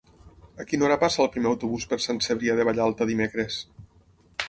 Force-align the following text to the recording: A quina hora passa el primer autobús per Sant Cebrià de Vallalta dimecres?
A 0.63 0.65
quina 0.69 0.85
hora 0.87 0.97
passa 1.03 1.21
el 1.27 1.29
primer 1.35 1.51
autobús 1.51 1.87
per 1.93 2.01
Sant 2.07 2.25
Cebrià 2.31 2.59
de 2.61 2.69
Vallalta 2.71 3.11
dimecres? 3.15 3.63